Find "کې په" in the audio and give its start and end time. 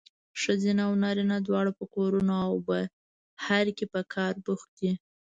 3.77-4.01